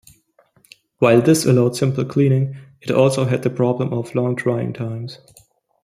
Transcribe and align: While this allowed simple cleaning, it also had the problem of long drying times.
While 0.97 1.21
this 1.21 1.45
allowed 1.45 1.75
simple 1.75 2.05
cleaning, 2.05 2.55
it 2.81 2.89
also 2.89 3.25
had 3.25 3.43
the 3.43 3.51
problem 3.51 3.93
of 3.93 4.15
long 4.15 4.33
drying 4.33 4.73
times. 4.73 5.19